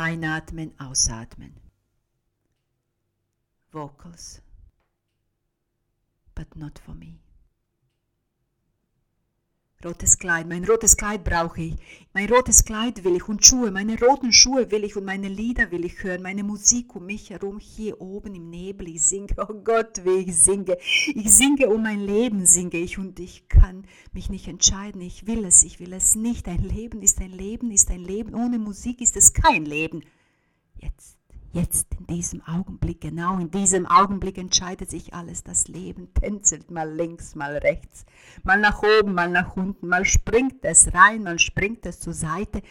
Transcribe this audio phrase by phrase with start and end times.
[0.00, 1.52] Einatmen, ausatmen.
[3.70, 4.40] Vocals,
[6.34, 7.20] but not for me.
[9.90, 11.74] Rotes Kleid, mein rotes Kleid brauche ich.
[12.12, 15.72] Mein rotes Kleid will ich und Schuhe, meine roten Schuhe will ich und meine Lieder
[15.72, 18.86] will ich hören, meine Musik um mich herum, hier oben im Nebel.
[18.86, 20.78] Ich singe, oh Gott, wie ich singe.
[21.08, 25.00] Ich singe um mein Leben, singe ich und ich kann mich nicht entscheiden.
[25.00, 26.46] Ich will es, ich will es nicht.
[26.46, 28.36] Ein Leben ist ein Leben, ist ein Leben.
[28.36, 30.04] Ohne Musik ist es kein Leben.
[30.78, 31.19] Jetzt
[31.52, 35.42] Jetzt in diesem Augenblick, genau in diesem Augenblick entscheidet sich alles.
[35.42, 38.04] Das Leben tänzelt mal links, mal rechts,
[38.44, 42.62] mal nach oben, mal nach unten, mal springt es rein, mal springt es zur Seite.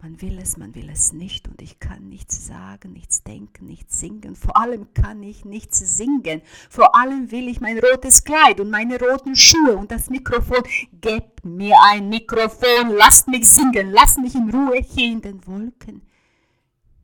[0.00, 4.00] Man will es, man will es nicht und ich kann nichts sagen, nichts denken, nichts
[4.00, 4.36] singen.
[4.36, 6.40] Vor allem kann ich nichts singen.
[6.70, 10.62] Vor allem will ich mein rotes Kleid und meine roten Schuhe und das Mikrofon.
[10.98, 16.07] Gebt mir ein Mikrofon, lasst mich singen, lasst mich in Ruhe hier in den Wolken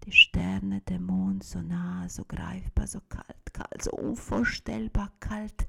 [0.04, 5.66] die Sterne, der Mond so nah, so greifbar, so kalt, kalt, so unvorstellbar kalt.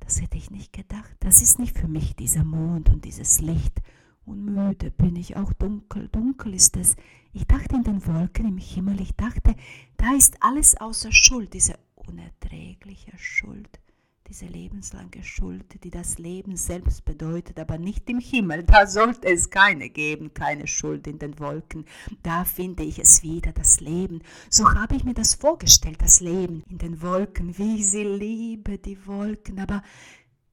[0.00, 1.16] Das hätte ich nicht gedacht.
[1.20, 3.80] Das ist nicht für mich dieser Mond und dieses Licht.
[4.24, 6.96] Und müde bin ich auch dunkel, dunkel ist es.
[7.32, 9.56] Ich dachte in den Wolken im Himmel, ich dachte,
[9.96, 13.81] da ist alles außer Schuld, diese unerträgliche Schuld
[14.28, 18.62] diese lebenslange Schuld, die das Leben selbst bedeutet, aber nicht im Himmel.
[18.62, 21.84] Da sollte es keine geben, keine Schuld in den Wolken.
[22.22, 24.22] Da finde ich es wieder, das Leben.
[24.48, 28.78] So habe ich mir das vorgestellt, das Leben in den Wolken, wie ich sie liebe,
[28.78, 29.58] die Wolken.
[29.60, 29.82] Aber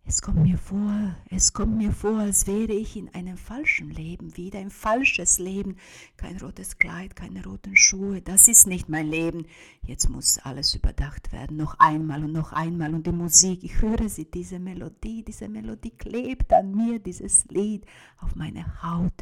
[0.09, 4.36] es kommt mir vor, es kommt mir vor, als wäre ich in einem falschen Leben
[4.36, 5.75] wieder, ein falsches Leben.
[6.18, 9.46] Kein rotes Kleid, keine roten Schuhe, das ist nicht mein Leben.
[9.86, 12.96] Jetzt muss alles überdacht werden, noch einmal und noch einmal.
[12.96, 17.86] Und die Musik, ich höre sie, diese Melodie, diese Melodie klebt an mir, dieses Lied
[18.18, 19.14] auf meine Haut.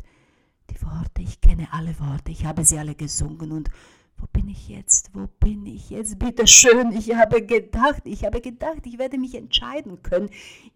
[0.69, 3.69] Die Worte, ich kenne alle Worte, ich habe sie alle gesungen und
[4.17, 5.13] wo bin ich jetzt?
[5.13, 6.17] Wo bin ich jetzt?
[6.19, 10.29] Bitte schön, ich habe gedacht, ich habe gedacht, ich werde mich entscheiden können.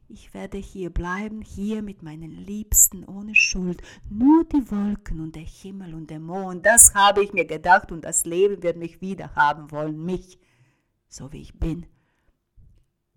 [0.07, 3.81] Ich werde hier bleiben, hier mit meinen Liebsten ohne Schuld.
[4.09, 8.03] Nur die Wolken und der Himmel und der Mond, das habe ich mir gedacht und
[8.03, 10.37] das Leben wird mich wieder haben wollen, mich,
[11.07, 11.85] so wie ich bin.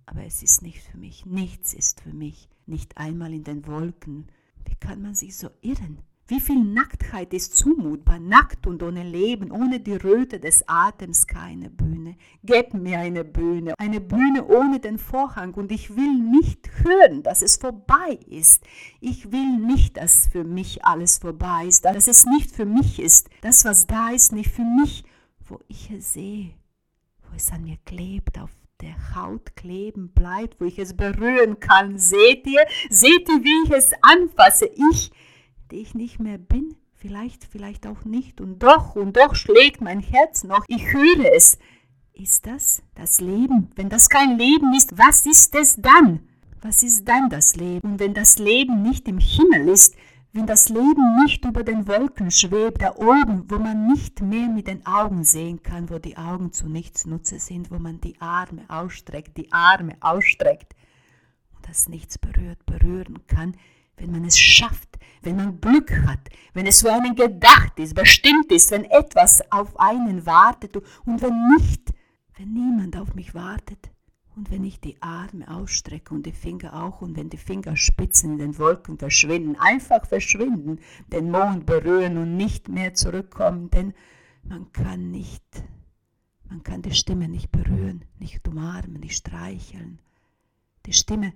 [0.07, 4.29] Aber es ist nicht für mich, nichts ist für mich, nicht einmal in den Wolken.
[4.65, 5.99] Wie kann man sich so irren?
[6.27, 11.69] Wie viel Nacktheit ist zumutbar, nackt und ohne Leben, ohne die Röte des Atems keine
[11.69, 12.17] Bühne.
[12.43, 17.43] Gebt mir eine Bühne, eine Bühne ohne den Vorhang und ich will nicht hören, dass
[17.43, 18.65] es vorbei ist.
[19.01, 23.29] Ich will nicht, dass für mich alles vorbei ist, dass es nicht für mich ist,
[23.43, 25.05] das, was da ist, nicht für mich,
[25.47, 26.55] wo ich es sehe,
[27.29, 31.99] wo es an mir klebt, auf der Haut kleben bleibt, wo ich es berühren kann.
[31.99, 32.65] Seht ihr?
[32.89, 34.71] Seht ihr, wie ich es anfasse?
[34.91, 35.13] Ich
[35.71, 40.01] die ich nicht mehr bin, vielleicht, vielleicht auch nicht, und doch, und doch schlägt mein
[40.01, 41.59] Herz noch, ich höre es.
[42.13, 43.71] Ist das das Leben?
[43.75, 46.21] Wenn das kein Leben ist, was ist es dann?
[46.63, 47.93] Was ist dann das Leben?
[47.93, 49.97] Und wenn das Leben nicht im Himmel ist,
[50.33, 54.67] wenn das Leben nicht über den Wolken schwebt, da oben, wo man nicht mehr mit
[54.67, 58.65] den Augen sehen kann, wo die Augen zu nichts Nutze sind, wo man die Arme
[58.69, 60.75] ausstreckt, die Arme ausstreckt
[61.55, 63.57] und das nichts berührt, berühren kann,
[63.97, 68.51] wenn man es schafft, wenn man Glück hat, wenn es für einen gedacht ist, bestimmt
[68.53, 71.93] ist, wenn etwas auf einen wartet und wenn nicht,
[72.37, 73.91] wenn niemand auf mich wartet
[74.37, 78.39] und wenn ich die Arme ausstrecke und die Finger auch und wenn die Fingerspitzen in
[78.39, 83.95] den Wolken verschwinden, einfach verschwinden, den Mond berühren und nicht mehr zurückkommen, denn
[84.43, 85.45] man kann nicht,
[86.49, 90.01] man kann die Stimme nicht berühren, nicht umarmen, nicht streicheln.
[90.87, 91.33] Die Stimme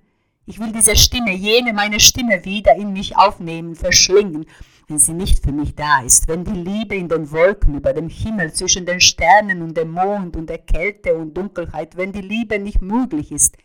[0.49, 4.47] ich will diese Stimme, jene meine Stimme wieder in mich aufnehmen, verschlingen,
[4.87, 8.09] wenn sie nicht für mich da ist, wenn die Liebe in den Wolken über dem
[8.09, 12.59] Himmel zwischen den Sternen und dem Mond und der Kälte und Dunkelheit, wenn die Liebe
[12.59, 13.59] nicht möglich ist,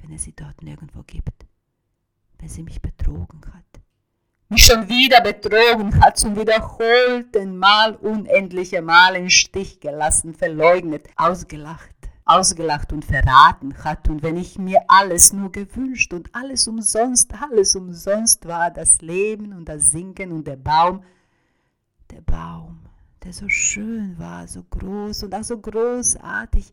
[0.00, 1.46] wenn es sie dort nirgendwo gibt,
[2.40, 3.80] wenn sie mich betrogen hat,
[4.48, 12.01] mich schon wieder betrogen hat, zum wiederholten Mal, unendliche Mal im Stich gelassen, verleugnet, ausgelacht
[12.24, 17.74] ausgelacht und verraten hat und wenn ich mir alles nur gewünscht und alles umsonst, alles
[17.74, 21.02] umsonst war, das Leben und das Singen und der Baum,
[22.10, 22.80] der Baum,
[23.24, 26.72] der so schön war, so groß und auch so großartig,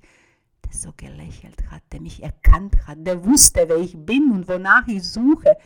[0.66, 4.88] der so gelächelt hat, der mich erkannt hat, der wusste, wer ich bin und wonach
[4.88, 5.58] ich suche,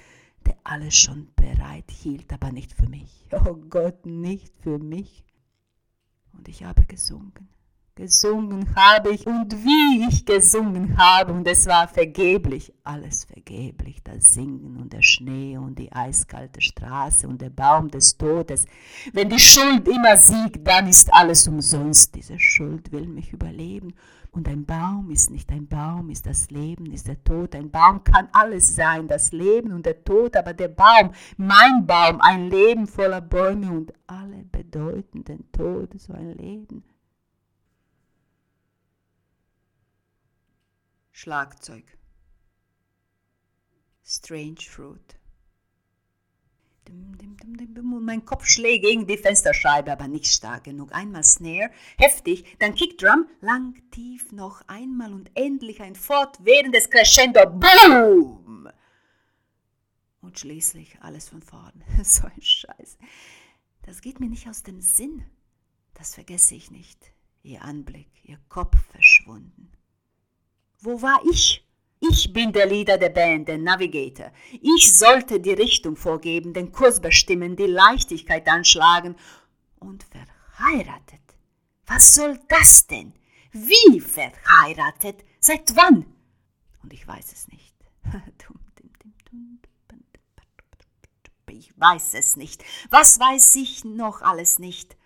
[0.45, 3.27] der alles schon bereit hielt, aber nicht für mich.
[3.31, 5.23] Oh Gott, nicht für mich.
[6.33, 7.33] Und ich habe gesungen
[7.95, 14.33] Gesungen habe ich und wie ich gesungen habe und es war vergeblich, alles vergeblich, das
[14.33, 18.65] Singen und der Schnee und die eiskalte Straße und der Baum des Todes.
[19.13, 22.15] Wenn die Schuld immer siegt, dann ist alles umsonst.
[22.15, 23.93] Diese Schuld will mich überleben
[24.31, 27.55] und ein Baum ist nicht ein Baum, ist das Leben, ist der Tod.
[27.55, 32.21] Ein Baum kann alles sein, das Leben und der Tod, aber der Baum, mein Baum,
[32.21, 36.83] ein Leben voller Bäume und alle bedeutenden Tode, so ein Leben
[41.13, 41.85] Schlagzeug.
[44.03, 45.15] Strange Fruit.
[46.89, 50.93] Und mein Kopf schlägt gegen die Fensterscheibe, aber nicht stark genug.
[50.93, 57.45] Einmal Snare, heftig, dann Kickdrum, lang, tief, noch einmal und endlich ein fortwährendes Crescendo.
[57.45, 58.69] Boom!
[60.19, 61.83] Und schließlich alles von vorn.
[62.03, 62.97] So ein Scheiß.
[63.83, 65.23] Das geht mir nicht aus dem Sinn.
[65.93, 67.13] Das vergesse ich nicht.
[67.43, 69.71] Ihr Anblick, ihr Kopf verschwunden.
[70.85, 71.65] Wo war ich?
[72.01, 74.33] Ich bin der Leader der Band, der Navigator.
[74.61, 79.15] Ich sollte die Richtung vorgeben, den Kurs bestimmen, die Leichtigkeit anschlagen.
[79.79, 81.21] Und verheiratet?
[81.85, 83.13] Was soll das denn?
[83.53, 85.23] Wie verheiratet?
[85.39, 86.05] Seit wann?
[86.81, 87.73] Und ich weiß es nicht.
[91.49, 92.63] Ich weiß es nicht.
[92.89, 94.97] Was weiß ich noch alles nicht?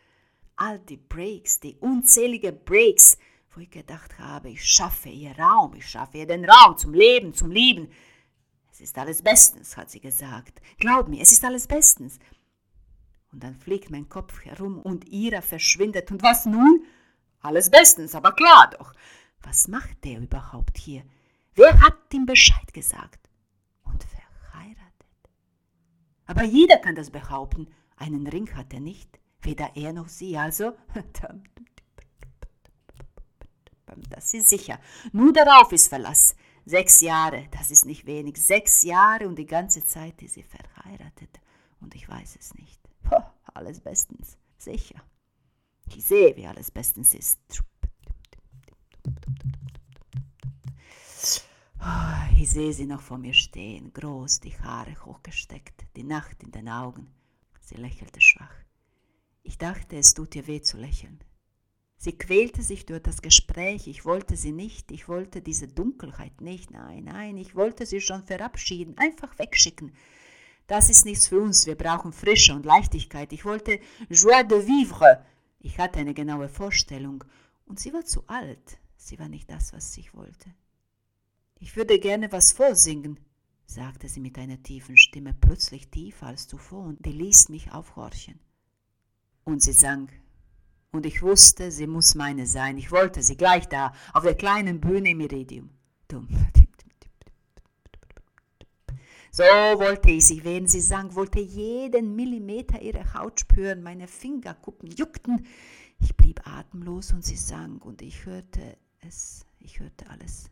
[0.55, 3.17] All die Breaks, die unzählige Breaks,
[3.57, 7.33] wo ich gedacht habe, ich schaffe ihr Raum, ich schaffe ihr den Raum zum Leben,
[7.33, 7.91] zum Lieben.
[8.71, 10.61] Es ist alles bestens, hat sie gesagt.
[10.77, 12.19] Glaub mir, es ist alles bestens.
[13.31, 16.11] Und dann fliegt mein Kopf herum und ihrer verschwindet.
[16.11, 16.85] Und was nun?
[17.39, 18.93] Alles bestens, aber klar doch.
[19.41, 21.03] Was macht der überhaupt hier?
[21.55, 23.27] Wer hat ihm Bescheid gesagt?
[23.85, 25.31] Und verheiratet.
[26.27, 27.73] Aber jeder kann das behaupten.
[27.95, 30.73] Einen Ring hat er nicht, weder er noch sie, also
[34.09, 34.79] das ist sicher.
[35.11, 36.35] Nur darauf ist Verlass.
[36.65, 38.37] Sechs Jahre, das ist nicht wenig.
[38.37, 41.39] Sechs Jahre und die ganze Zeit ist sie verheiratet.
[41.79, 42.81] Und ich weiß es nicht.
[43.09, 43.23] Oh,
[43.53, 45.01] alles bestens, sicher.
[45.95, 47.39] Ich sehe, wie alles bestens ist.
[51.79, 56.51] Oh, ich sehe sie noch vor mir stehen, groß, die Haare hochgesteckt, die Nacht in
[56.51, 57.07] den Augen.
[57.61, 58.53] Sie lächelte schwach.
[59.43, 61.23] Ich dachte, es tut ihr weh zu lächeln.
[61.99, 66.69] Sie quälte sich durch das Gespräch, ich wollte sie nicht, ich wollte diese Dunkelheit nicht,
[66.69, 69.91] nein, nein, ich wollte sie schon verabschieden, einfach wegschicken.
[70.67, 73.33] Das ist nichts für uns, wir brauchen Frische und Leichtigkeit.
[73.33, 73.79] Ich wollte
[74.09, 75.25] Joie de vivre.
[75.59, 77.23] Ich hatte eine genaue Vorstellung
[77.65, 80.53] und sie war zu alt, sie war nicht das, was ich wollte.
[81.59, 83.19] Ich würde gerne was vorsingen,
[83.65, 88.39] sagte sie mit einer tiefen Stimme, plötzlich tiefer als zuvor, und die ließ mich aufhorchen.
[89.43, 90.09] Und sie sang
[90.97, 92.77] und ich wusste, sie muss meine sein.
[92.77, 95.69] Ich wollte sie gleich da, auf der kleinen Bühne im Iridium.
[99.31, 104.89] So wollte ich sie, während sie sang, wollte jeden Millimeter ihre Haut spüren, meine Fingerkuppen
[104.89, 105.45] juckten.
[105.99, 108.77] Ich blieb atemlos und sie sang und ich hörte
[109.07, 110.49] es, ich hörte alles.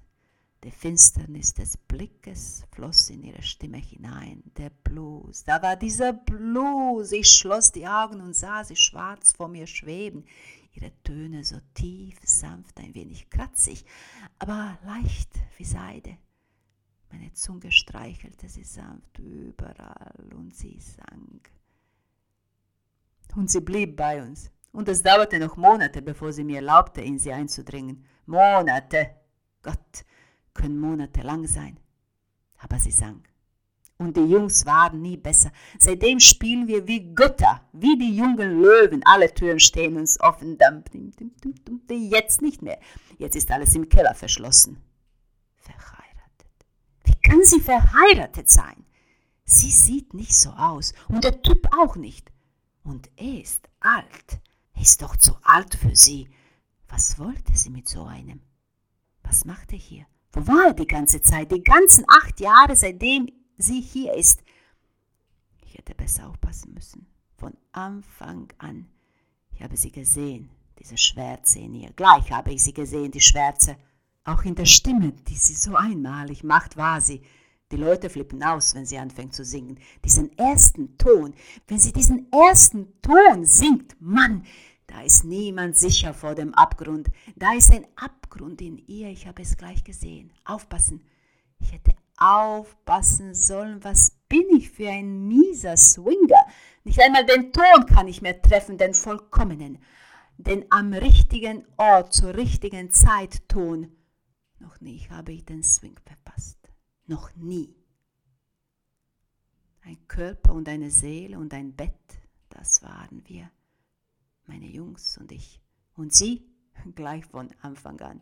[0.65, 4.41] Die Finsternis des Blickes floss in ihre Stimme hinein.
[4.57, 7.11] Der Blues, da war dieser Blues.
[7.11, 10.25] Ich schloss die Augen und sah sie schwarz vor mir schweben.
[10.73, 13.85] Ihre Töne so tief, sanft, ein wenig kratzig,
[14.39, 16.17] aber leicht wie Seide.
[17.11, 21.41] Meine Zunge streichelte sie sanft überall und sie sang.
[23.35, 24.49] Und sie blieb bei uns.
[24.71, 28.03] Und es dauerte noch Monate, bevor sie mir erlaubte, in sie einzudringen.
[28.25, 29.11] Monate!
[29.61, 30.05] Gott,
[30.55, 31.79] können monatelang sein.
[32.57, 33.21] Aber sie sang.
[33.97, 35.51] Und die Jungs waren nie besser.
[35.79, 39.01] Seitdem spielen wir wie Götter, wie die jungen Löwen.
[39.05, 40.57] Alle Türen stehen uns offen.
[41.89, 42.79] Jetzt nicht mehr.
[43.17, 44.81] Jetzt ist alles im Keller verschlossen.
[45.55, 46.65] Verheiratet.
[47.05, 48.83] Wie kann sie verheiratet sein?
[49.45, 50.93] Sie sieht nicht so aus.
[51.07, 52.31] Und der Typ auch nicht.
[52.83, 54.41] Und er ist alt.
[54.73, 56.29] Er ist doch zu alt für sie.
[56.89, 58.41] Was wollte sie mit so einem?
[59.23, 60.05] Was macht er hier?
[60.35, 64.43] Wo war er die ganze Zeit, die ganzen acht Jahre, seitdem sie hier ist?
[65.65, 67.07] Ich hätte besser aufpassen müssen.
[67.37, 68.89] Von Anfang an.
[69.53, 71.91] Ich habe sie gesehen, diese Schwärze in ihr.
[71.95, 73.77] Gleich habe ich sie gesehen, die Schwärze.
[74.25, 77.21] Auch in der Stimme, die sie so einmalig macht, war sie.
[77.71, 79.79] Die Leute flippen aus, wenn sie anfängt zu singen.
[80.03, 81.33] Diesen ersten Ton,
[81.67, 84.45] wenn sie diesen ersten Ton singt, Mann,
[84.87, 87.09] da ist niemand sicher vor dem Abgrund.
[87.35, 89.09] Da ist ein Abgrund in ihr.
[89.09, 90.31] Ich habe es gleich gesehen.
[90.45, 91.01] Aufpassen.
[91.59, 93.83] Ich hätte aufpassen sollen.
[93.83, 96.45] Was bin ich für ein mieser Swinger?
[96.83, 99.79] Nicht einmal den Ton kann ich mehr treffen, den vollkommenen.
[100.37, 103.95] den am richtigen Ort zur richtigen Zeit tun.
[104.59, 106.59] Noch nie habe ich den Swing verpasst.
[107.07, 107.75] Noch nie.
[109.81, 111.93] Ein Körper und eine Seele und ein Bett,
[112.49, 113.49] das waren wir,
[114.47, 115.61] meine Jungs und ich.
[115.95, 116.45] Und sie
[116.95, 118.21] gleich von Anfang an.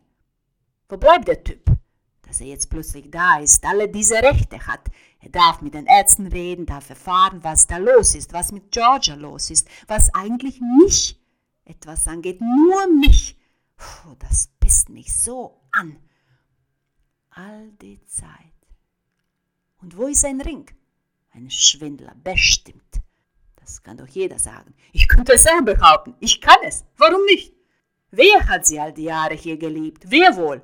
[0.88, 1.64] Wo bleibt der Typ?
[2.22, 4.90] Dass er jetzt plötzlich da ist, alle diese Rechte hat.
[5.20, 9.14] Er darf mit den Ärzten reden, darf erfahren, was da los ist, was mit Georgia
[9.14, 11.20] los ist, was eigentlich mich
[11.64, 13.38] etwas angeht, nur mich.
[13.76, 15.96] Puh, das pisst mich so an.
[17.30, 18.28] All die Zeit.
[19.78, 20.70] Und wo ist ein Ring?
[21.32, 23.02] Ein Schwindler, bestimmt.
[23.64, 24.74] Das kann doch jeder sagen.
[24.92, 26.14] Ich könnte es auch behaupten.
[26.20, 26.84] Ich kann es.
[26.98, 27.54] Warum nicht?
[28.10, 30.04] Wer hat sie all die Jahre hier geliebt?
[30.06, 30.60] Wer wohl?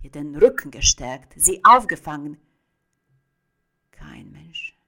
[0.00, 2.38] Ihr den Rücken gestärkt, sie aufgefangen.
[3.90, 4.78] Kein Mensch.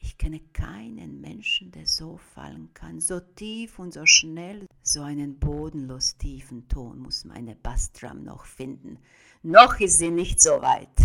[0.00, 4.66] Ich kenne keinen Menschen, der so fallen kann, so tief und so schnell.
[4.82, 8.98] So einen bodenlos tiefen Ton muss meine Bassdrum noch finden.
[9.42, 10.90] Noch ist sie nicht so weit.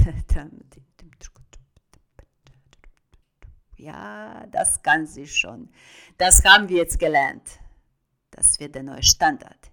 [3.78, 5.70] Ja, das kann sie schon.
[6.18, 7.60] Das haben wir jetzt gelernt.
[8.32, 9.72] Das wird der neue Standard.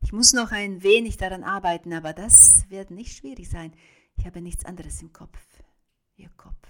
[0.00, 3.72] Ich muss noch ein wenig daran arbeiten, aber das wird nicht schwierig sein.
[4.16, 5.38] Ich habe nichts anderes im Kopf.
[6.16, 6.68] Ihr Kopf,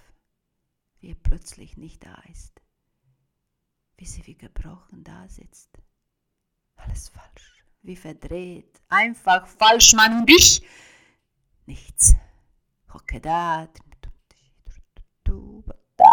[1.00, 2.60] wie er plötzlich nicht da ist.
[3.96, 5.70] Wie sie wie gebrochen da sitzt.
[6.76, 8.82] Alles falsch, wie verdreht.
[8.88, 10.20] Einfach falsch, Mann.
[10.20, 10.62] Und ich?
[11.66, 12.14] Nichts.
[12.92, 13.68] Hocke da.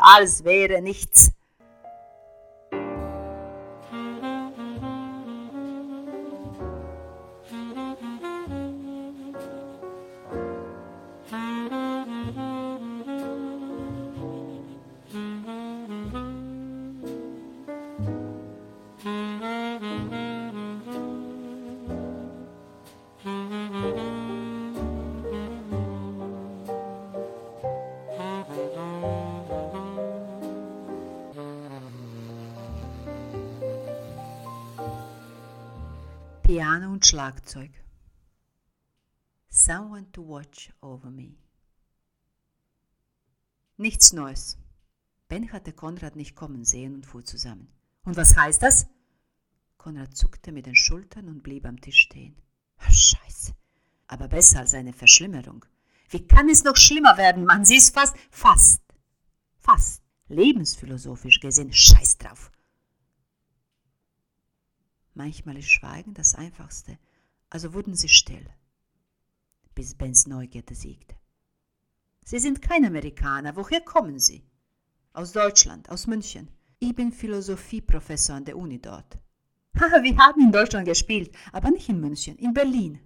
[0.07, 1.31] Alles wäre nichts.
[37.25, 37.71] Schlagzeug.
[39.49, 41.37] Someone to watch over me.
[43.77, 44.57] Nichts Neues.
[45.27, 47.67] Ben hatte Konrad nicht kommen sehen und fuhr zusammen.
[48.03, 48.85] Und was heißt das?
[49.79, 52.35] Konrad zuckte mit den Schultern und blieb am Tisch stehen.
[52.79, 53.55] Scheiße.
[54.05, 55.65] Aber besser als eine Verschlimmerung.
[56.09, 57.65] Wie kann es noch schlimmer werden, Mann?
[57.65, 58.83] Sie ist fast, fast,
[59.57, 61.73] fast lebensphilosophisch gesehen.
[61.73, 62.51] Scheiß drauf.
[65.15, 66.99] Manchmal ist Schweigen das Einfachste,
[67.49, 68.45] also wurden sie still,
[69.73, 71.15] bis Bens Neugierde siegte.
[72.23, 74.43] Sie sind kein Amerikaner, woher kommen Sie?
[75.13, 76.49] Aus Deutschland, aus München.
[76.79, 79.19] Ich bin Philosophieprofessor an der Uni dort.
[79.73, 82.99] Wir haben in Deutschland gespielt, aber nicht in München, in Berlin.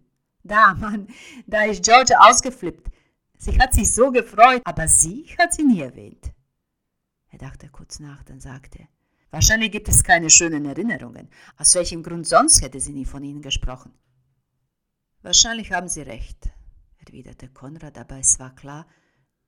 [0.43, 1.07] Da, Mann,
[1.47, 2.89] da ist Georgia ausgeflippt.
[3.37, 6.31] Sie hat sich so gefreut, aber sie hat sie nie erwähnt.
[7.29, 8.87] Er dachte kurz nach, dann sagte
[9.31, 11.29] Wahrscheinlich gibt es keine schönen Erinnerungen.
[11.57, 13.93] Aus welchem Grund sonst hätte sie nie von ihnen gesprochen?
[15.21, 16.49] Wahrscheinlich haben Sie recht,
[16.97, 18.87] erwiderte Konrad, aber es war klar,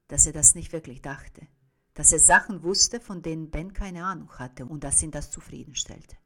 [0.07, 1.47] dass er das nicht wirklich dachte,
[1.93, 6.17] dass er Sachen wusste, von denen Ben keine Ahnung hatte und dass ihn das zufriedenstellte.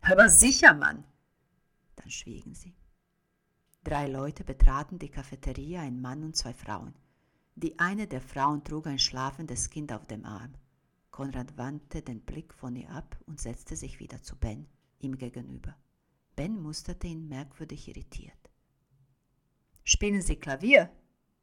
[0.00, 1.04] Aber sicher, Mann!
[1.96, 2.76] Dann schwiegen sie.
[3.82, 6.94] Drei Leute betraten die Cafeteria, ein Mann und zwei Frauen.
[7.56, 10.54] Die eine der Frauen trug ein schlafendes Kind auf dem Arm.
[11.10, 14.68] Konrad wandte den Blick von ihr ab und setzte sich wieder zu Ben,
[15.00, 15.74] ihm gegenüber.
[16.38, 18.38] Ben musterte ihn merkwürdig irritiert.
[19.82, 20.88] Spielen Sie Klavier?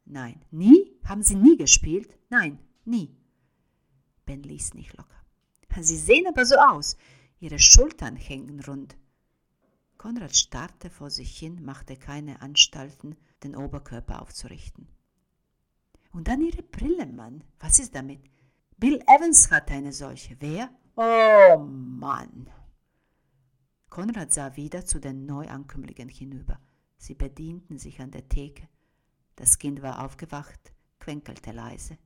[0.06, 0.40] Nein.
[0.50, 0.98] Nie?
[1.04, 2.16] Haben Sie nie gespielt?
[2.30, 3.14] Nein, nie.
[4.24, 5.20] Ben ließ nicht locker.
[5.80, 6.96] Sie sehen aber so aus.
[7.40, 8.96] Ihre Schultern hängen rund.
[9.98, 14.88] Konrad starrte vor sich hin, machte keine Anstalten, den Oberkörper aufzurichten.
[16.14, 17.44] Und dann Ihre Brille, Mann.
[17.58, 18.20] Was ist damit?
[18.78, 20.36] Bill Evans hatte eine solche.
[20.40, 20.70] Wer?
[20.96, 22.48] Oh Mann!
[23.88, 26.60] Konrad sah wieder zu den Neuankömmlingen hinüber.
[26.98, 28.68] Sie bedienten sich an der Theke.
[29.36, 31.98] Das Kind war aufgewacht, quenkelte leise.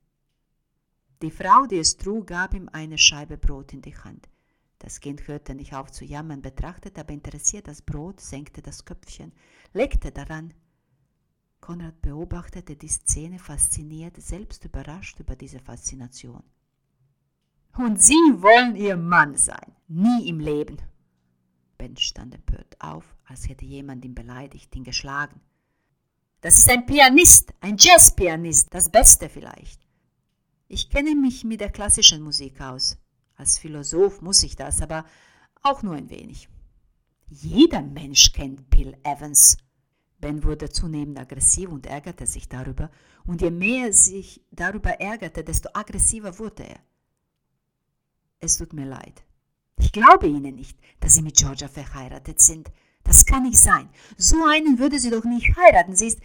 [1.22, 4.28] Die Frau, die es trug, gab ihm eine Scheibe Brot in die Hand.
[4.78, 9.32] Das Kind hörte nicht auf zu jammern, betrachtete aber interessiert das Brot, senkte das Köpfchen,
[9.74, 10.54] legte daran.
[11.60, 16.42] Konrad beobachtete die Szene fasziniert, selbst überrascht über diese Faszination.
[17.76, 19.76] Und Sie wollen Ihr Mann sein.
[19.88, 20.78] Nie im Leben.
[21.80, 25.40] Ben stand empört auf, als hätte jemand ihn beleidigt, ihn geschlagen.
[26.42, 29.80] Das ist ein Pianist, ein Jazzpianist, das Beste vielleicht.
[30.68, 32.98] Ich kenne mich mit der klassischen Musik aus.
[33.34, 35.06] Als Philosoph muss ich das, aber
[35.62, 36.50] auch nur ein wenig.
[37.30, 39.56] Jeder Mensch kennt Bill Evans.
[40.18, 42.90] Ben wurde zunehmend aggressiv und ärgerte sich darüber,
[43.24, 46.80] und je mehr er sich darüber ärgerte, desto aggressiver wurde er.
[48.38, 49.24] Es tut mir leid.
[49.80, 52.70] Ich glaube Ihnen nicht, dass Sie mit Georgia verheiratet sind.
[53.02, 53.88] Das kann nicht sein.
[54.16, 55.96] So einen würde sie doch nicht heiraten.
[55.96, 56.20] Sie ist,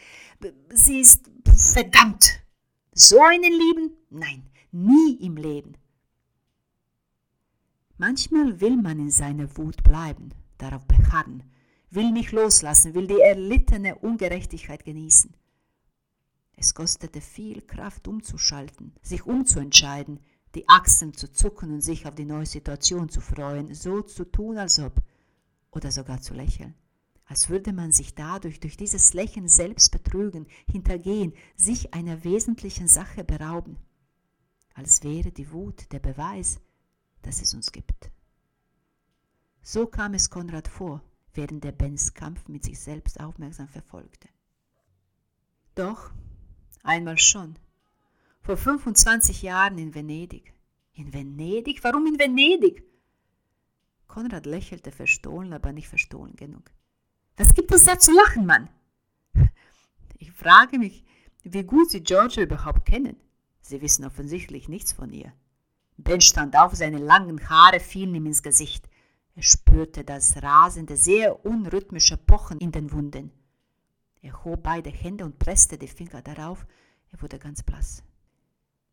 [0.70, 1.26] sie ist
[1.74, 2.42] verdammt.
[2.94, 3.92] So einen lieben?
[4.10, 5.78] Nein, nie im Leben.
[7.98, 11.44] Manchmal will man in seiner Wut bleiben, darauf beharren,
[11.92, 15.34] will nicht loslassen, will die erlittene Ungerechtigkeit genießen.
[16.58, 20.20] Es kostete viel Kraft umzuschalten, sich umzuentscheiden,
[20.56, 24.58] die Achsen zu zucken und sich auf die neue Situation zu freuen, so zu tun,
[24.58, 25.02] als ob,
[25.72, 26.74] oder sogar zu lächeln,
[27.26, 33.24] als würde man sich dadurch durch dieses Lächeln selbst betrügen, hintergehen, sich einer wesentlichen Sache
[33.24, 33.78] berauben,
[34.74, 36.62] als wäre die Wut der Beweis,
[37.22, 38.12] dass es uns gibt.
[39.62, 41.02] So kam es Konrad vor,
[41.34, 44.30] während er Bens Kampf mit sich selbst aufmerksam verfolgte.
[45.74, 46.12] Doch,
[46.84, 47.58] einmal schon,
[48.46, 50.54] vor 25 Jahren in Venedig.
[50.94, 51.84] In Venedig?
[51.84, 52.84] Warum in Venedig?
[54.08, 56.70] Konrad lächelte verstohlen, aber nicht verstohlen genug.
[57.38, 58.70] Was gibt es da zu lachen, Mann?
[60.20, 61.04] Ich frage mich,
[61.42, 63.18] wie gut Sie Georgia überhaupt kennen.
[63.62, 65.34] Sie wissen offensichtlich nichts von ihr.
[65.98, 68.88] Ben stand auf, seine langen Haare fielen ihm ins Gesicht.
[69.36, 73.32] Er spürte das rasende, sehr unrhythmische Pochen in den Wunden.
[74.22, 76.68] Er hob beide Hände und presste die Finger darauf.
[77.12, 78.04] Er wurde ganz blass.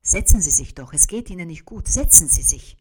[0.02, 1.88] Setzen Sie sich doch, es geht Ihnen nicht gut.
[1.88, 2.76] Setzen Sie sich.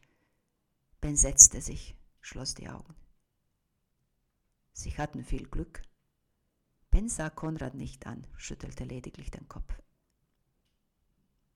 [1.00, 2.96] Ben setzte sich, schloss die Augen.
[4.74, 5.82] Sie hatten viel Glück.
[6.90, 9.74] Ben sah Konrad nicht an, schüttelte lediglich den Kopf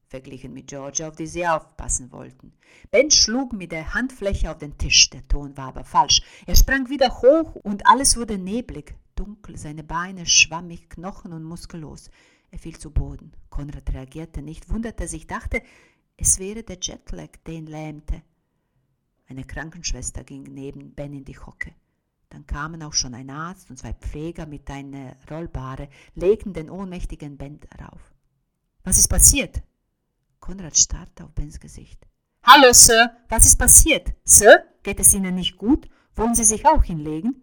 [0.08, 2.54] verglichen mit Georgia, auf die sie aufpassen wollten.
[2.91, 6.21] Ben schlug mit der Handfläche auf den Tisch, der Ton war aber falsch.
[6.45, 12.10] Er sprang wieder hoch und alles wurde neblig, dunkel, seine Beine schwammig, Knochen und muskulös.
[12.55, 13.33] Er fiel zu Boden.
[13.49, 15.61] Konrad reagierte nicht, wunderte sich, dachte,
[16.15, 18.21] es wäre der Jetlag, der ihn lähmte.
[19.27, 21.75] Eine Krankenschwester ging neben Ben in die Hocke.
[22.29, 27.35] Dann kamen auch schon ein Arzt und zwei Pfleger mit einer Rollbare, legten den ohnmächtigen
[27.35, 28.13] Ben darauf.
[28.85, 29.61] Was ist passiert?
[30.39, 32.07] Konrad starrte auf Bens Gesicht.
[32.41, 34.15] Hallo, Sir, was ist passiert?
[34.23, 35.89] Sir, geht es Ihnen nicht gut?
[36.15, 37.35] Wollen Sie sich auch hinlegen?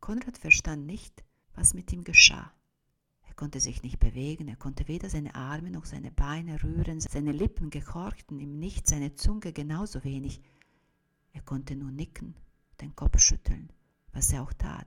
[0.00, 1.22] Konrad verstand nicht,
[1.54, 2.54] was mit ihm geschah.
[3.42, 7.32] Er konnte sich nicht bewegen, er konnte weder seine Arme noch seine Beine rühren, seine
[7.32, 10.40] Lippen gehorchten ihm nicht, seine Zunge genauso wenig.
[11.32, 12.36] Er konnte nur nicken,
[12.80, 13.72] den Kopf schütteln,
[14.12, 14.86] was er auch tat.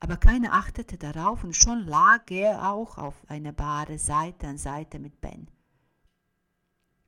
[0.00, 4.98] Aber keiner achtete darauf und schon lag er auch auf einer Bahre Seite an Seite
[4.98, 5.48] mit Ben.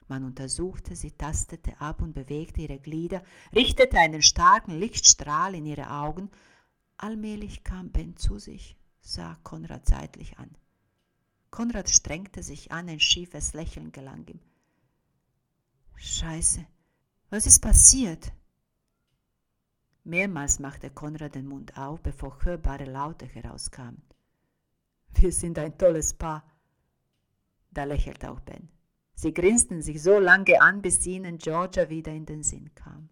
[0.09, 3.23] Man untersuchte sie, tastete ab und bewegte ihre Glieder,
[3.55, 6.31] richtete einen starken Lichtstrahl in ihre Augen.
[6.97, 10.57] Allmählich kam Ben zu sich, sah Konrad seitlich an.
[11.51, 14.41] Konrad strengte sich an, ein schiefes Lächeln gelang ihm.
[15.97, 16.65] Scheiße,
[17.29, 18.33] was ist passiert?
[20.05, 24.03] Mehrmals machte Konrad den Mund auf, bevor hörbare Laute herauskamen.
[25.15, 26.45] Wir sind ein tolles Paar.
[27.71, 28.69] Da lächelte auch Ben.
[29.15, 33.11] Sie grinsten sich so lange an, bis ihnen Georgia wieder in den Sinn kam.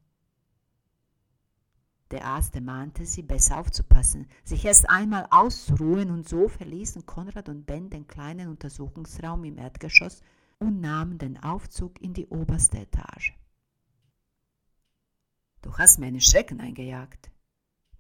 [2.11, 7.67] Der Arzt ermahnte sie, besser aufzupassen, sich erst einmal auszuruhen, und so verließen Konrad und
[7.67, 10.23] Ben den kleinen Untersuchungsraum im Erdgeschoss
[10.59, 13.35] und nahmen den Aufzug in die oberste Etage.
[15.61, 17.31] Du hast mir einen Schrecken eingejagt,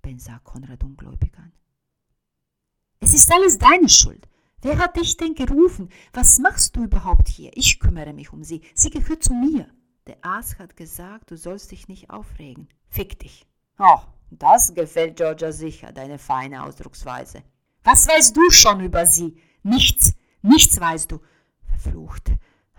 [0.00, 1.52] Ben sah Konrad ungläubig an.
[3.00, 4.26] Es ist alles deine Schuld.
[4.62, 5.90] Wer hat dich denn gerufen?
[6.12, 7.50] Was machst du überhaupt hier?
[7.54, 8.62] Ich kümmere mich um sie.
[8.74, 9.68] Sie gehört zu mir.
[10.06, 12.68] Der Arzt hat gesagt, du sollst dich nicht aufregen.
[12.88, 13.46] Fick dich.
[13.78, 17.42] Oh, das gefällt Georgia sicher, deine feine Ausdrucksweise.
[17.84, 19.36] Was weißt du schon über sie?
[19.62, 21.20] Nichts, nichts weißt du.
[21.66, 22.30] Verflucht.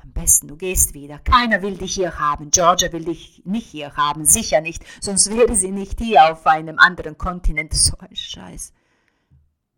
[0.01, 1.19] Am besten du gehst wieder.
[1.19, 2.51] Keiner will dich hier haben.
[2.51, 4.83] Georgia will dich nicht hier haben, sicher nicht.
[5.01, 7.73] Sonst wäre sie nicht hier auf einem anderen Kontinent.
[7.73, 8.73] So ein Scheiß.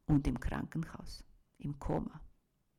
[0.07, 1.23] Und im Krankenhaus
[1.63, 2.19] im Koma.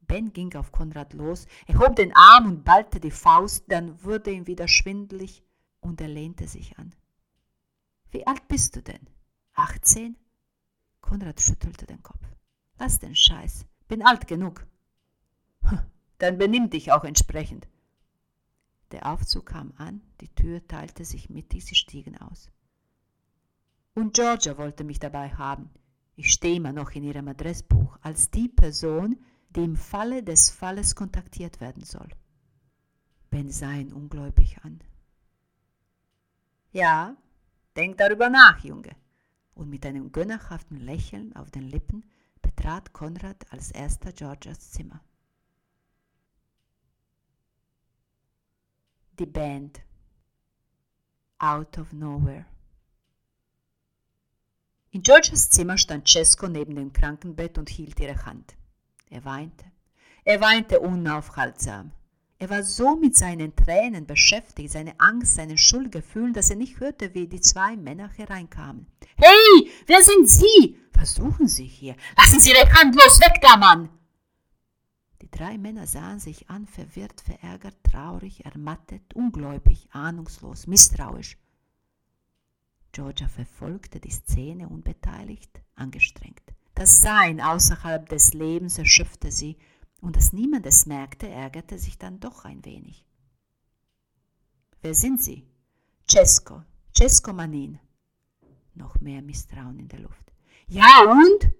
[0.00, 4.30] Ben ging auf Konrad los, er hob den Arm und ballte die Faust, dann wurde
[4.30, 5.42] ihm wieder schwindelig
[5.80, 6.94] und er lehnte sich an.
[8.12, 9.06] Wie alt bist du denn?
[9.54, 10.16] 18?
[11.00, 12.24] Konrad schüttelte den Kopf.
[12.78, 14.66] Lass den Scheiß, bin alt genug.
[16.18, 17.66] Dann benimm dich auch entsprechend.
[18.92, 22.50] Der Aufzug kam an, die Tür teilte sich mittig, sie stiegen aus.
[23.94, 25.70] Und Georgia wollte mich dabei haben.
[26.14, 29.18] Ich stehe immer noch in Ihrem Adressbuch als die Person,
[29.50, 32.08] die im Falle des Falles kontaktiert werden soll.
[33.30, 34.82] Ben sah ihn ungläubig an.
[36.72, 37.16] Ja,
[37.76, 38.96] denk darüber nach, Junge.
[39.54, 42.04] Und mit einem gönnerhaften Lächeln auf den Lippen
[42.40, 45.00] betrat Konrad als erster Georgias Zimmer.
[49.18, 49.82] Die Band
[51.38, 52.46] Out of Nowhere.
[54.90, 58.56] In Georgias Zimmer stand Cesco neben dem Krankenbett und hielt ihre Hand.
[59.10, 59.64] Er weinte.
[60.24, 61.92] Er weinte unaufhaltsam.
[62.42, 67.14] Er war so mit seinen Tränen beschäftigt, seine Angst, seinen Schuldgefühlen, dass er nicht hörte,
[67.14, 68.88] wie die zwei Männer hereinkamen.
[69.14, 70.76] Hey, wer sind Sie?
[70.92, 71.94] Was suchen Sie hier?
[72.18, 73.90] Lassen Sie Ihre Hand los, weg da, Mann!
[75.20, 81.38] Die drei Männer sahen sich an, verwirrt, verärgert, traurig, ermattet, ungläubig, ahnungslos, misstrauisch.
[82.90, 86.42] Georgia verfolgte die Szene unbeteiligt, angestrengt.
[86.74, 89.58] Das Sein außerhalb des Lebens erschöpfte sie,
[90.02, 93.06] und dass niemand es merkte, ärgerte sich dann doch ein wenig.
[94.82, 95.46] Wer sind Sie?
[96.10, 96.62] Cesco,
[96.94, 97.78] Cesco Manin.
[98.74, 100.32] Noch mehr Misstrauen in der Luft.
[100.66, 101.52] Ja und?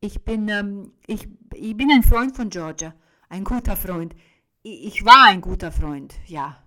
[0.00, 2.94] Ich bin, ähm, ich, ich bin ein Freund von Georgia,
[3.28, 4.14] ein guter Freund.
[4.62, 6.62] Ich, ich war ein guter Freund, ja.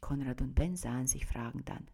[0.00, 1.88] Konrad und Ben sahen sich fragend an.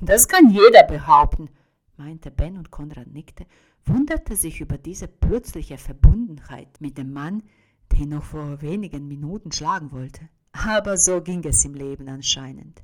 [0.00, 1.48] Das kann jeder behaupten,
[1.96, 3.46] meinte Ben und Konrad nickte
[3.86, 7.42] wunderte sich über diese plötzliche Verbundenheit mit dem Mann,
[7.92, 10.28] den noch vor wenigen Minuten schlagen wollte.
[10.52, 12.82] Aber so ging es im Leben anscheinend.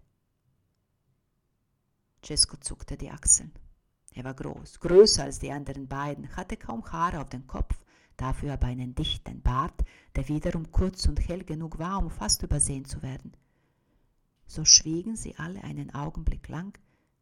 [2.24, 3.52] Cesco zuckte die Achseln.
[4.12, 7.80] Er war groß, größer als die anderen beiden, hatte kaum Haare auf dem Kopf,
[8.16, 9.84] dafür aber einen dichten Bart,
[10.16, 13.32] der wiederum kurz und hell genug war, um fast übersehen zu werden.
[14.46, 16.76] So schwiegen sie alle einen Augenblick lang,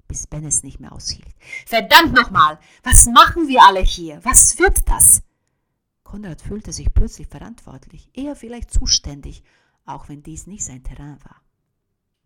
[0.09, 1.35] bis Ben es nicht mehr aushielt.
[1.67, 4.25] Verdammt nochmal, was machen wir alle hier?
[4.25, 5.23] Was wird das?
[6.03, 9.45] Konrad fühlte sich plötzlich verantwortlich, eher vielleicht zuständig,
[9.85, 11.43] auch wenn dies nicht sein Terrain war.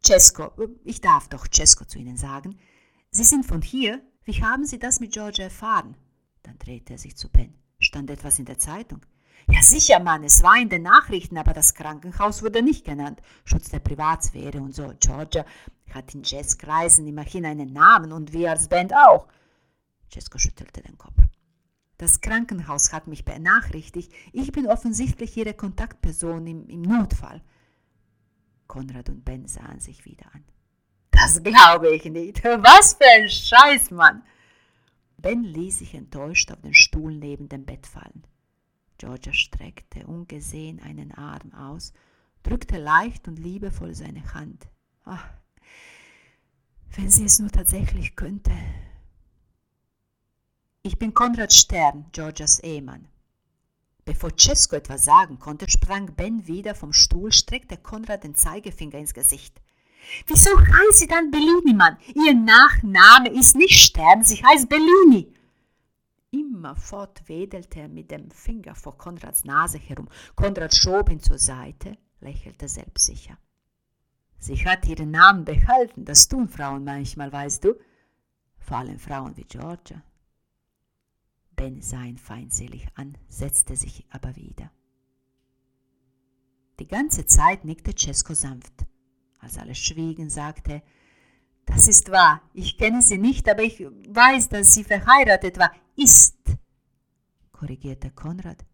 [0.05, 0.53] Cesco,
[0.85, 2.59] ich darf doch Cesco zu Ihnen sagen.
[3.11, 4.01] Sie sind von hier?
[4.25, 5.97] Wie haben Sie das mit Georgia erfahren?
[6.45, 7.55] Dann drehte er sich zu Ben.
[7.79, 9.01] Stand etwas in der Zeitung?
[9.49, 13.21] Ja, sicher, Mann, es war in den Nachrichten, aber das Krankenhaus wurde nicht genannt.
[13.45, 14.93] Schutz der Privatsphäre und so.
[15.01, 15.45] Georgia
[15.93, 19.29] hat in Jazzkreisen immerhin einen Namen und wir als Band auch.
[20.11, 21.17] Cesco schüttelte den Kopf.
[21.99, 24.13] Das Krankenhaus hat mich benachrichtigt.
[24.33, 27.43] Ich bin offensichtlich ihre Kontaktperson im, im Notfall.
[28.67, 30.45] Konrad und Ben sahen sich wieder an.
[31.11, 32.43] Das glaube ich nicht.
[32.43, 34.23] Was für ein Scheiß, Mann!
[35.19, 38.25] Ben ließ sich enttäuscht auf den Stuhl neben dem Bett fallen.
[39.03, 41.93] Georgia streckte ungesehen einen Arm aus,
[42.45, 44.69] drückte leicht und liebevoll seine Hand.
[45.05, 45.29] Ach,
[46.95, 48.53] wenn sie es nur tatsächlich könnte.
[50.85, 53.09] Ich bin Konrad Stern, Georgias Ehemann.
[54.05, 59.15] Bevor Cesco etwas sagen konnte, sprang Ben wieder vom Stuhl, streckte Konrad den Zeigefinger ins
[59.15, 59.61] Gesicht.
[60.29, 61.97] Wieso heißt sie dann Bellini, Mann?
[62.15, 65.35] Ihr Nachname ist nicht Stern, sie heißt Bellini.
[66.33, 70.09] Immerfort wedelte er mit dem Finger vor Konrads Nase herum.
[70.35, 73.37] Konrad schob ihn zur Seite, lächelte selbstsicher.
[74.39, 77.75] Sie hat ihren Namen behalten, das tun Frauen manchmal, weißt du.
[78.59, 80.03] Vor allem Frauen wie Georgia.
[81.55, 84.71] Ben sah ihn feindselig an, setzte sich aber wieder.
[86.79, 88.87] Die ganze Zeit nickte Cesco sanft.
[89.39, 90.83] Als alle schwiegen, sagte
[91.67, 95.73] das ist wahr, ich kenne sie nicht, aber ich weiß, dass sie verheiratet war.
[95.97, 96.37] Ist,
[97.53, 98.65] korrigierte Konrad.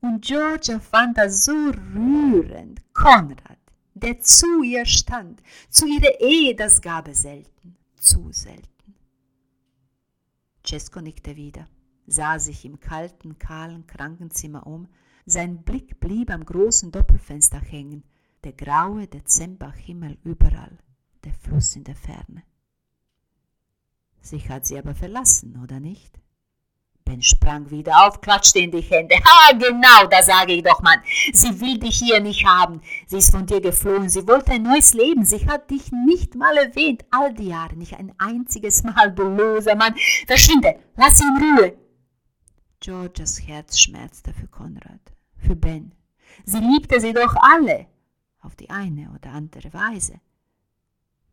[0.00, 2.80] Und Georgia fand das so rührend.
[2.92, 3.58] Konrad,
[3.94, 8.68] der zu ihr stand, zu ihrer Ehe, das gab es selten, zu selten.
[10.64, 11.68] Cesco nickte wieder,
[12.06, 14.88] sah sich im kalten, kahlen Krankenzimmer um,
[15.24, 18.02] sein Blick blieb am großen Doppelfenster hängen,
[18.44, 20.78] der graue Dezemberhimmel überall,
[21.24, 22.42] der Fluss in der Ferne.
[24.20, 26.18] Sich hat sie aber verlassen, oder nicht?
[27.04, 29.16] Ben sprang wieder auf, klatschte in die Hände.
[29.16, 31.00] Ha, genau, da sage ich doch, Mann.
[31.32, 32.80] Sie will dich hier nicht haben.
[33.08, 34.08] Sie ist von dir geflohen.
[34.08, 35.24] Sie wollte ein neues Leben.
[35.24, 37.04] Sie hat dich nicht mal erwähnt.
[37.10, 39.96] All die Jahre, nicht ein einziges Mal, du loser Mann.
[40.26, 41.76] Verschwinde, lass sie in Ruhe.
[42.78, 45.00] Georgias Herz schmerzte für Konrad,
[45.36, 45.94] für Ben.
[46.44, 47.86] Sie liebte sie doch alle,
[48.40, 50.20] auf die eine oder andere Weise.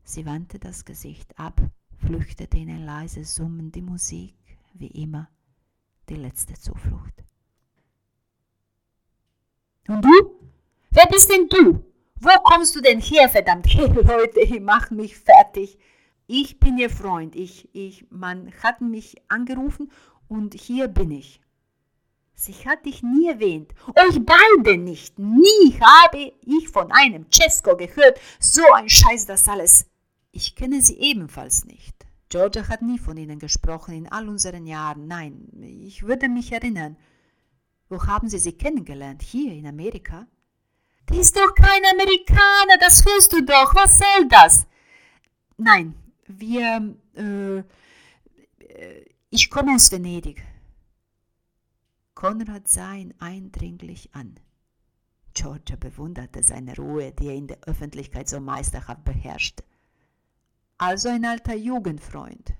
[0.09, 1.61] Sie wandte das Gesicht ab,
[1.99, 4.33] flüchtete in ein leises Summen die Musik,
[4.73, 5.29] wie immer
[6.09, 7.13] die letzte Zuflucht.
[9.87, 10.09] Und du?
[10.89, 11.85] Wer bist denn du?
[12.19, 13.67] Wo kommst du denn her, verdammt?
[13.67, 15.77] Hey Leute, ihr macht mich fertig.
[16.25, 17.35] Ich bin ihr Freund.
[17.35, 19.91] Ich, ich, man hat mich angerufen
[20.27, 21.39] und hier bin ich.
[22.33, 23.75] Sie hat dich nie erwähnt.
[23.89, 25.19] Euch beide nicht.
[25.19, 28.19] Nie habe ich von einem Cesco gehört.
[28.39, 29.85] So ein Scheiß das alles.
[30.31, 32.05] Ich kenne sie ebenfalls nicht.
[32.29, 35.07] Georgia hat nie von ihnen gesprochen in all unseren Jahren.
[35.07, 36.95] Nein, ich würde mich erinnern.
[37.89, 39.23] Wo haben Sie sie kennengelernt?
[39.23, 40.27] Hier in Amerika?
[41.09, 43.73] Die ist doch kein Amerikaner, das hörst du doch.
[43.73, 44.67] Was soll das?
[45.57, 45.95] Nein,
[46.27, 46.95] wir.
[47.15, 47.63] Äh,
[49.31, 50.43] ich komme aus Venedig.
[52.13, 54.39] Konrad sah ihn eindringlich an.
[55.33, 59.63] Georgia bewunderte seine Ruhe, die er in der Öffentlichkeit so meisterhaft beherrschte.
[60.79, 62.53] Also ein alter Jugendfreund.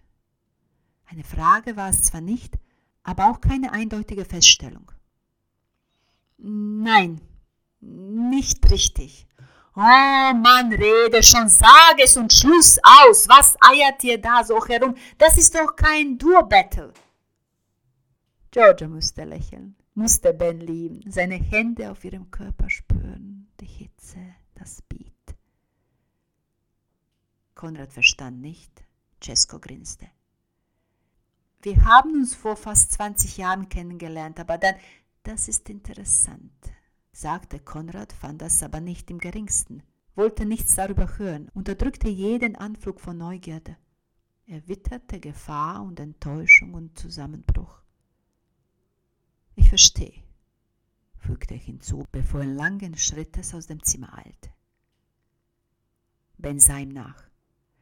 [1.06, 2.60] Eine Frage war es zwar nicht,
[3.02, 4.92] aber auch keine eindeutige Feststellung.
[6.38, 7.22] Nein,
[7.80, 9.26] nicht richtig.
[9.74, 13.30] Oh Mann, rede schon, sag es und Schluss aus.
[13.30, 14.96] Was eiert ihr da so herum?
[15.18, 16.94] Das ist doch kein Dur-Battle.
[18.52, 24.18] Georgia musste lächeln, musste Ben lieben, seine Hände auf ihrem Körper spüren, die Hitze,
[24.56, 25.14] das Beat.
[27.60, 28.72] Konrad verstand nicht,
[29.22, 30.08] Cesco grinste.
[31.62, 34.76] Wir haben uns vor fast 20 Jahren kennengelernt, aber dann,
[35.24, 36.54] das ist interessant
[37.20, 39.84] sagte Konrad, fand das aber nicht im geringsten,
[40.16, 43.76] wollte nichts darüber hören, unterdrückte jeden Anflug von Neugierde.
[44.46, 47.82] Er witterte Gefahr und Enttäuschung und Zusammenbruch.
[49.56, 50.24] Ich verstehe,
[51.18, 54.50] fügte er hinzu, bevor er langen Schrittes aus dem Zimmer eilte.
[56.38, 57.29] Ben sah ihm nach.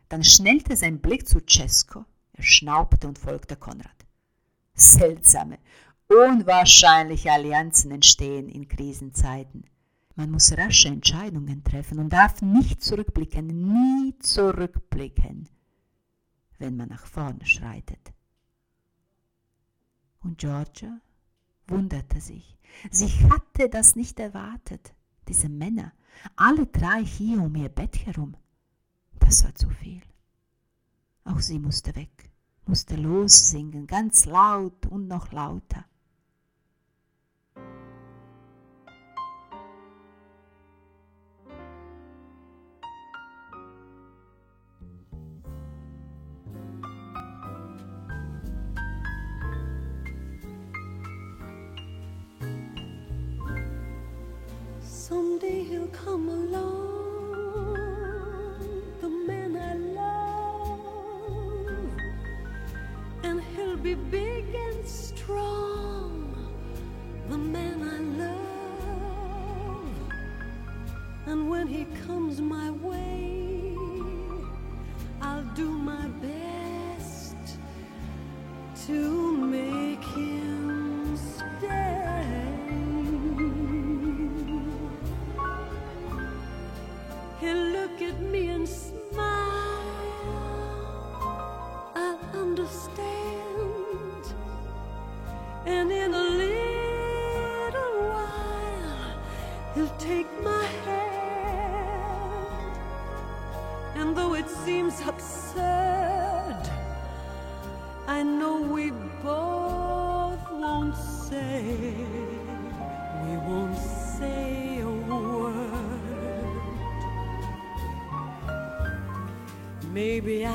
[0.09, 2.05] Dann schnellte sein Blick zu Cesco.
[2.33, 4.05] Er schnaubte und folgte Konrad.
[4.73, 5.57] Seltsame,
[6.07, 9.65] Unwahrscheinliche Allianzen entstehen in Krisenzeiten.
[10.15, 15.49] Man muss rasche Entscheidungen treffen und darf nicht zurückblicken, nie zurückblicken,
[16.59, 18.13] wenn man nach vorne schreitet.
[20.21, 21.01] Und Georgia
[21.67, 22.57] wunderte sich.
[22.89, 24.93] Sie hatte das nicht erwartet.
[25.27, 25.91] Diese Männer,
[26.37, 28.37] alle drei hier um ihr Bett herum.
[29.27, 30.01] Das war zu viel.
[31.25, 32.31] Auch sie musste weg,
[32.65, 35.83] musste lossingen, ganz laut und noch lauter.
[54.79, 56.86] Someday he'll come along,
[71.67, 73.75] When he comes my way,
[75.21, 77.35] I'll do my best
[78.85, 79.16] to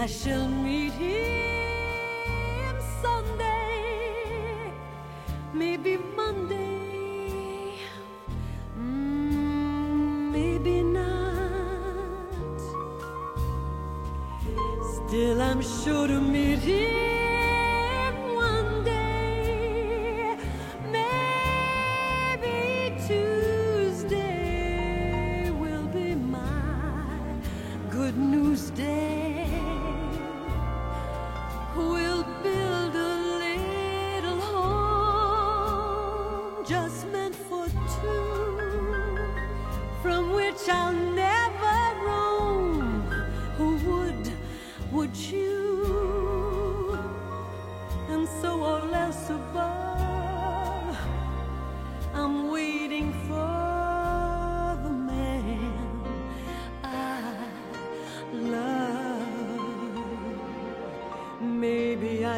[0.02, 0.41] I should.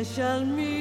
[0.05, 0.74] Shall meet